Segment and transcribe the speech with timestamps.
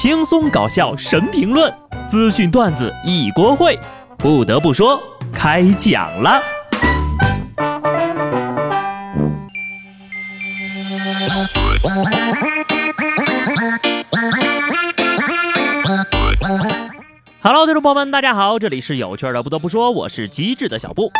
[0.00, 1.70] 轻松搞笑神评论，
[2.08, 3.78] 资讯段子一锅烩。
[4.16, 4.98] 不得不说，
[5.30, 6.40] 开讲了。
[17.42, 19.42] Hello，听众朋友们，大家好，这里是有趣的。
[19.42, 21.10] 不得不说，我是机智的小布。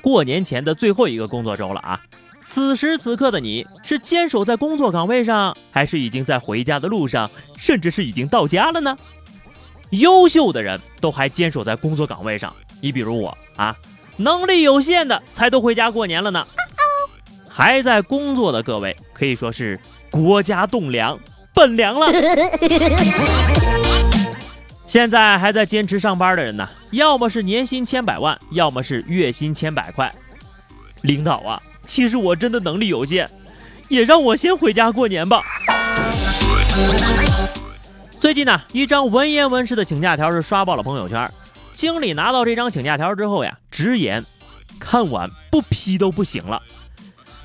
[0.00, 2.00] 过年前的最后一个工作周了啊！
[2.52, 8.98] 此时此刻的你是坚守在工作岗位上，还是已经在回家的路上，甚至是已经到家了呢？
[9.90, 13.76] 优秀的人都还坚守在工作岗位上，你比如我啊，
[14.16, 16.44] 能力有限的才都回家过年了呢。
[17.48, 19.78] 还在工作的各位可以说是
[20.10, 21.16] 国家栋梁，
[21.54, 22.08] 本梁了。
[24.88, 30.12] 现在还在坚持上班的人呢，要么是年薪千百万，要么是月薪千百块。
[31.02, 33.28] 领导啊，其实我真的能力有限，
[33.88, 35.42] 也让我先回家过年吧。
[38.20, 41.30] 最近呢，一张文言文式的请假条是刷爆了朋友圈。
[41.74, 44.24] 经理拿到这张请假条之后呀，直言
[44.78, 46.62] 看完不批都不行了。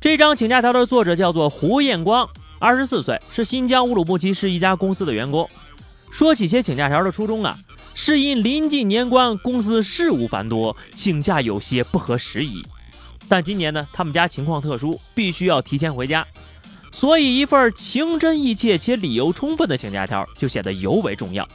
[0.00, 5.48] 这张请假条的作者叫做胡彦光，二十四岁，是新疆乌鲁木齐市一家公司的员工。
[6.10, 7.56] 说起写请假条的初衷啊，
[7.94, 12.64] 是因临近年关，公司事务繁多，请假有些不合时宜。
[13.32, 16.26] 但今年呢，他们家情况特殊，必须要提前回家，
[16.90, 21.48] 所以一份情真意切且理由充分的请假条就显得尤为重要。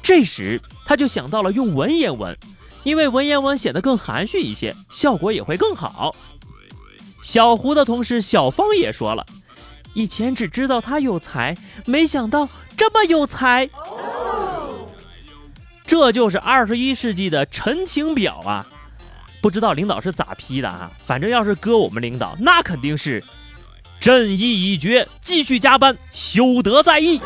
[0.00, 2.38] 这时他就想到了用文言文，
[2.84, 6.14] 因为文言文显得更含蓄一些，效果也会更好。
[7.24, 9.26] 小胡的同事小芳也说了，
[9.94, 12.48] 以前只知道他有才，没想到。
[12.76, 13.68] 这么有才，
[15.84, 18.64] 这就是二十一世纪的陈情表啊！
[19.40, 20.90] 不知道领导是咋批的啊？
[21.04, 23.22] 反正要是搁我们领导，那肯定是
[24.00, 27.20] 朕意已决，继续加班，休得再议。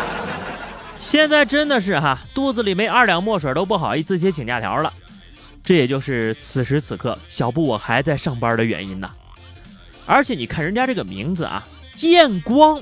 [0.98, 4.92] 现在真的是哈，肚子里没二两墨水都不好意思写请假条了。
[5.62, 9.10] 这也就是此时此刻小布我还在上班的原因呐。
[10.06, 11.66] 而且你看人家这个名字啊，
[12.00, 12.80] 艳光。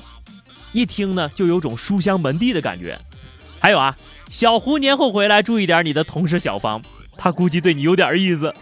[0.71, 2.99] 一听呢，就有种书香门第的感觉。
[3.59, 3.95] 还有啊，
[4.29, 6.81] 小胡年后回来，注意点你的同事小芳，
[7.21, 8.53] 他估计对你有点意思。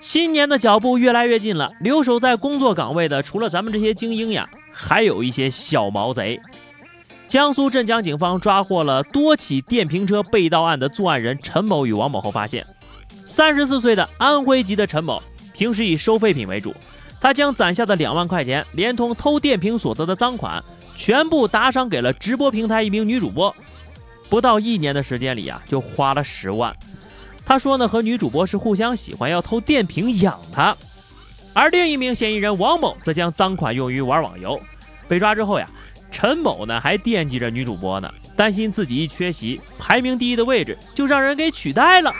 [0.00, 6.40] 新年的脚步越来越近了，留守在工作岗位的，除了咱们这些精英呀，还有一些小毛贼。
[7.26, 12.66] 江苏镇江警方抓获了多起电瓶车被盗案的作案人陈某与王某后，发现
[13.26, 15.22] 三十四岁的安徽籍的陈某，
[15.52, 16.74] 平时以收废品为主。
[17.20, 20.64] 他将攒下的两万块钱，连同偷电瓶所得的赃款，
[20.96, 23.54] 全部打赏给了直播平台一名女主播。
[24.28, 26.74] 不到一年的时间里呀，就花了十万。
[27.44, 30.76] 他说呢，和女主播是互相喜欢，要偷电瓶养她。
[31.54, 34.60] 而另一名嫌疑人王某则将赃款用于玩网游。
[35.08, 35.68] 被抓之后呀，
[36.12, 42.12] 陈某呢还惦记着女主播呢，担心自己一缺席，排名第一的位置就让人给取代了。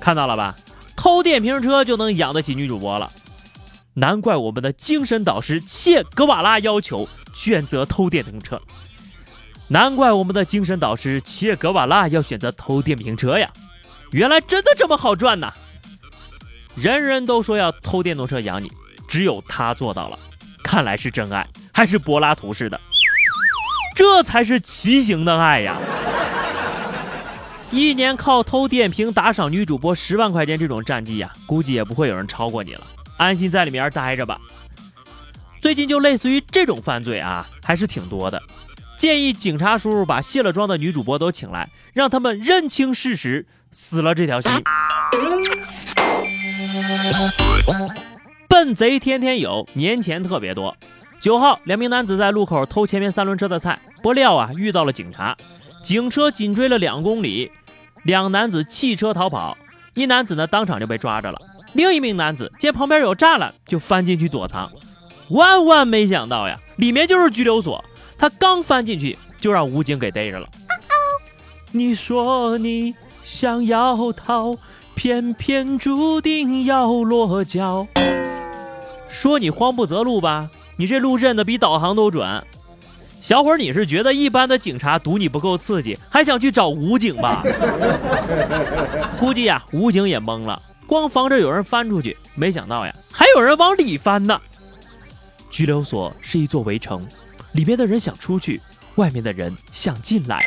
[0.00, 0.56] 看到了吧？
[0.96, 3.12] 偷电瓶车就能养得起女主播了，
[3.94, 8.60] 难怪我们的精神导师切格瓦拉要求选择偷电瓶车。
[9.68, 13.50] 难怪我们的精神导师切格瓦拉要选择偷电瓶车呀！
[14.12, 15.52] 原来真的这么好赚呐！
[16.76, 18.70] 人人都说要偷电动车养你，
[19.08, 20.18] 只有他做到了，
[20.62, 22.80] 看来是真爱，还是柏拉图式的，
[23.96, 25.76] 这才是骑行的爱呀！
[27.72, 32.86] 一年靠偷电瓶打赏女主播十万块钱这种战绩呀，估计也不会有人超过你了。
[33.16, 34.38] 安心在里面待着吧。
[35.60, 38.40] 最近就类似于这种犯罪啊，还是挺多的。
[38.96, 44.50] 建议警察叔叔把卸了妆的女主播都请来，让他们认清事实，死了这条心。
[48.48, 50.74] 笨贼天天有，年前特别多。
[51.20, 55.36] 九号，两名男子在路口偷前面三轮车的菜，不料啊遇到了警察。
[55.82, 57.50] 警车紧追了两公里，
[58.04, 59.56] 两男子弃车逃跑，
[59.94, 61.38] 一男子呢当场就被抓着了。
[61.74, 64.72] 另一名男子见旁边有栅栏，就翻进去躲藏。
[65.28, 67.84] 万万没想到呀，里面就是拘留所。
[68.18, 70.48] 他刚翻进去，就让武警给逮着了。
[71.72, 74.56] 你说你想要逃，
[74.94, 77.86] 偏偏注定要落脚。
[79.08, 82.42] 说你慌不择路吧，你这路认的比导航都准。
[83.20, 87.42] 小伙，你是觉得一般的警察堵你不够刺激，还想去找武警吧？
[89.18, 94.40] 估计呀，武警也懵了，光防着有人翻出去，没想到呀，还有人往里翻呢。
[95.50, 97.06] 拘留所是一座围城，
[97.56, 98.60] 里边的人想出去
[98.96, 100.44] 外面的人想进来。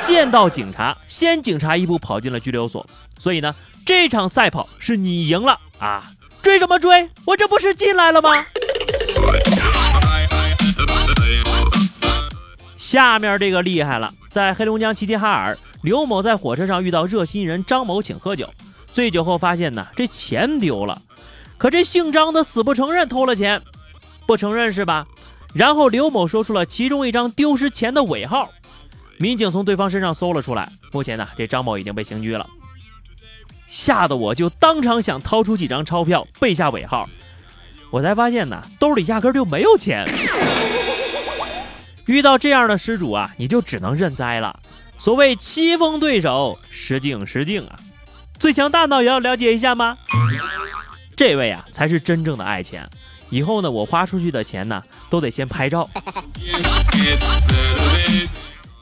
[0.00, 2.86] 见到警察先警察一步跑进了拘留所
[3.18, 3.54] 所以呢
[3.84, 5.58] 这场赛跑是你赢了。
[5.78, 6.04] 啊
[6.40, 7.08] 追什么追？
[7.24, 8.46] 我这不是进来了吗？
[12.76, 18.48] 下面这个厉害了在黑龙江齐齐哈尔刘某在火车上遇到热心人张某请喝酒
[18.92, 21.00] 醉酒后发现呢这钱丢了
[21.58, 23.60] 可这姓张的死不承认偷了钱。
[24.26, 25.06] 不承认是吧？
[25.54, 28.50] 然后刘某说出了其中一张丢失钱的尾号，
[29.18, 32.44] 民警从对方身上搜了出来，目前呢这张某已经被刑拘了，
[33.68, 37.08] 吓得我就当场想掏出几张钞票背下尾号，
[37.90, 40.06] 我才发现呢兜里压根就没有钱。
[42.06, 44.60] 遇到这样的失主啊，你就只能认栽了。
[44.98, 47.78] 所谓棋逢对手，失敬失敬啊！
[48.38, 49.96] 最强大脑也要了解一下吗？
[51.16, 52.88] 这位啊，才是真正的爱钱。
[53.34, 55.90] 以后呢，我花出去的钱呢，都得先拍照。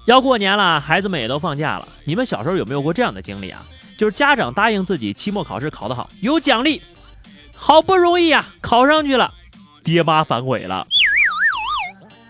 [0.05, 1.89] 要过年了，孩子们也都放假了。
[2.05, 3.65] 你们小时候有没有过这样的经历啊？
[3.97, 6.83] 就是家长答应自己期末考试考得好有奖励，
[7.55, 9.33] 好不容易啊考上去了，
[9.85, 10.87] 爹妈反悔了。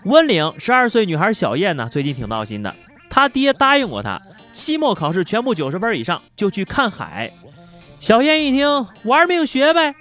[0.05, 2.73] 温岭十二岁女孩小燕呢，最近挺闹心的。
[3.09, 4.21] 她爹答应过她，
[4.53, 7.33] 期末考试全部九十分以上就去看海。
[7.99, 9.93] 小燕一听，玩命学呗，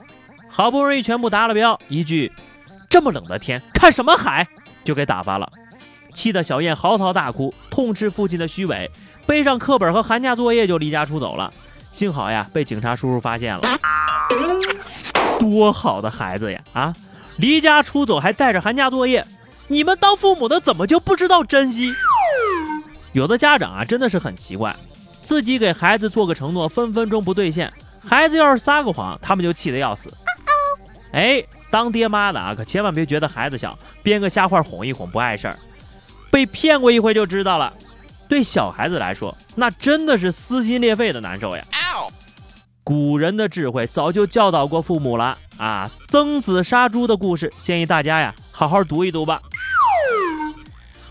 [0.55, 2.31] 好不容易全部达了标，一句
[2.91, 4.47] “这么冷的天，看什么海”
[4.85, 5.51] 就给打发了，
[6.13, 8.91] 气得小燕嚎啕大哭，痛斥父亲的虚伪，
[9.27, 11.51] 背上课本和寒假作业就离家出走了。
[11.91, 13.63] 幸好呀，被警察叔叔发现了。
[15.39, 16.61] 多好的孩子呀！
[16.75, 16.95] 啊，
[17.39, 19.27] 离家出走还带着寒假作业。
[19.69, 21.91] 你们当父母的怎么就不知道珍惜？
[23.13, 24.77] 有的家长啊，真的是很奇怪，
[25.23, 27.73] 自己给孩子做个承诺，分分钟不兑现，
[28.05, 30.13] 孩子要是撒个谎，他们就气得要死。
[31.12, 35.59] 哎，当爹妈的啊，可千万别觉得孩子小，编个瞎话哄一哄不碍事儿。
[36.31, 37.73] 被骗过一回就知道了，
[38.29, 41.62] 对小孩子来说，那真的是撕心裂肺的难受呀。
[42.85, 49.41] 古人的智慧早就教导过父母了啊，曾子杀猪的故事，建议大家呀，好好读一读吧。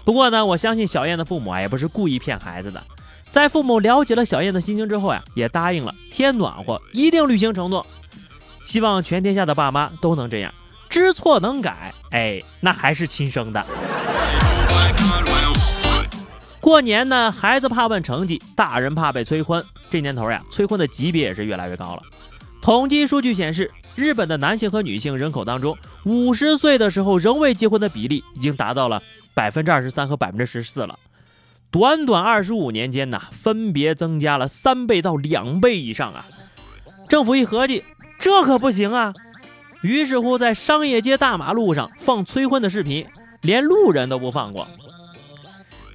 [0.04, 2.84] 不过呢，我相信小燕的父母啊，也不是故意骗孩子的。
[3.30, 7.86] 在父母了解了小燕的心情之后呀，也答应了，天暖和，一定履行承诺。
[8.72, 10.54] 希望全天下的爸妈都能这样，
[10.90, 11.94] 知错能改。
[12.12, 13.66] 哎，那还是亲生的。
[16.62, 19.62] 过年呢，孩子怕问成绩，大人怕被催婚。
[19.90, 22.04] 这年头呀，催婚的级别也是越来越高了。
[22.62, 29.04] 统计数据显示，日本的男性和女性人口当中，五十岁的时候仍未结婚的比例已经达到了。
[29.34, 30.98] 百分之二十三和百分之十四了，
[31.72, 36.26] 短短二十五年间呢，分别增加了三倍到两倍以上啊！
[37.10, 37.84] 政府一合计，
[38.22, 39.14] 这可不行啊，
[39.82, 43.04] 于是乎在商业街大马路上放催婚的视频，
[43.42, 44.68] 连路人都不放过。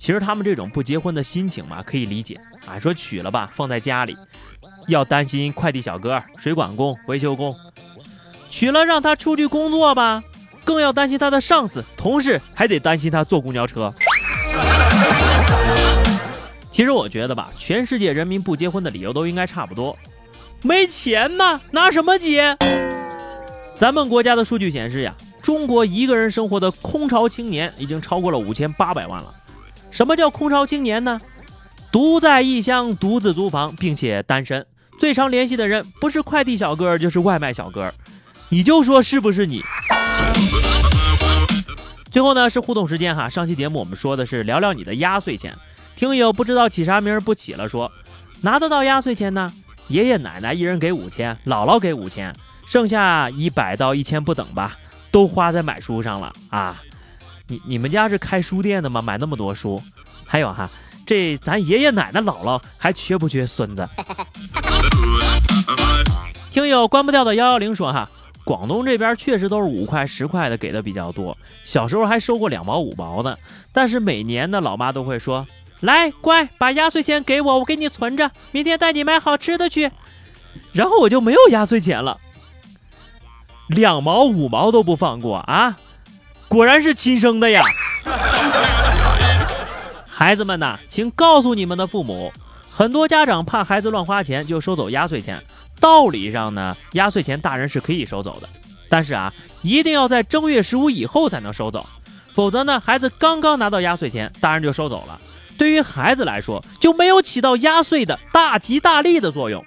[0.01, 4.17] 其实他们这种不结婚的心情嘛，可以理解啊，说娶了吧，放在家里，
[4.89, 7.55] 要担心快递小哥、水管工、维修工；
[8.51, 10.23] 娶了让他出去工作吧。
[10.65, 13.95] 更要担心他的上司、同事，还得担心他坐公交车。
[16.73, 19.97] 其实我觉得吧，全世界人民不结婚的理由都应该差不多，
[20.67, 22.57] 没钱呐，拿什么结？
[23.77, 29.33] 咱们国家的数据显示呀，中国一个人生活的空巢青年已经超过了五千八百万了。
[29.93, 31.21] 什么叫空巢青年呢？
[31.93, 34.67] 独在异乡，独自租房，并且单身，
[34.99, 37.95] 最常联系的人不是快递小哥就是外卖小哥，
[38.49, 39.63] 你就说是不是你？
[42.11, 45.55] 最后呢是互动时间哈，上期节目我们说的是聊聊你的压岁钱，
[45.95, 47.93] 听友不知道起啥名不起了，说
[48.43, 49.53] 拿得到压岁钱呢，
[49.89, 52.35] 爷爷奶奶一人给五千，姥姥给五千，
[52.67, 54.77] 剩下一百到一千不等吧，
[55.11, 56.83] 都花在买书上了啊。
[57.47, 59.01] 你你们家是开书店的吗？
[59.01, 59.81] 买那么多书？
[60.25, 60.69] 还有哈，
[61.07, 63.89] 这咱爷爷奶奶姥姥还缺不缺孙子？
[66.51, 68.09] 听友关不掉的幺幺零说哈。
[68.45, 73.37] 广东这边确实都是五块十块的给的比较多，小时候还收过两毛五毛的。
[73.73, 75.45] 但是每年呢，老妈都会说
[75.81, 79.91] ：“来，乖，把压岁钱给我，我给你存着，明天带你买好吃的去。”
[80.73, 82.19] 然后我就没有压岁钱了，
[83.69, 85.77] 两毛五毛都不放过啊！
[86.49, 87.63] 果然是亲生的呀！
[90.07, 92.33] 孩子们呐，请告诉你们的父母，
[92.71, 95.43] 很多家长怕孩子乱花钱，就收走压岁钱。
[95.79, 98.49] 道理上呢，压岁钱大人是可以收走的，
[98.89, 101.87] 但是啊，一定要在正月十五以后才能收走，
[102.33, 105.21] 否则呢，孩子刚刚拿到压岁钱，大人就收走了，
[105.59, 109.65] 对于孩子来说就没有起到压岁的大吉大利的作用。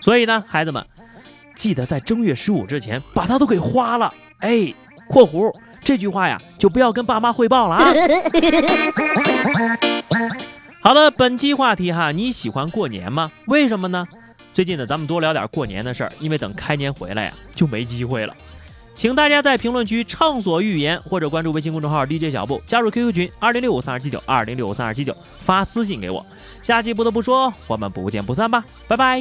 [0.00, 0.84] 所以呢，孩子们
[1.56, 4.12] 记得在正月十五之前把它都给花了。
[4.40, 4.72] 哎，
[5.08, 5.52] 括弧
[5.84, 7.92] 这句话呀，就不要跟爸妈汇报了啊。
[10.82, 13.30] 好了，本期话题哈，你喜欢过年吗？
[13.46, 14.04] 为什么呢？
[14.52, 18.34] 最近呢，咱们多聊点过年的事儿，因为等开年回来呀，就没机会了。
[18.94, 26.24] 请大家在评论区畅所欲言，或者关注微信公众号 DJ 小布，加入 QQ 群二零六五三二七九二零六五三二七九，发私信给我。
[26.62, 29.20] 下期不得不说，我们不见不散吧，拜拜。